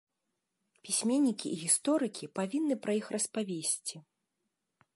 Пісьменнікі 0.87 1.47
і 1.51 1.59
гісторыкі 1.63 2.29
павінны 2.39 2.75
пра 2.87 2.93
іх 3.01 3.07
распавесці. 3.17 3.95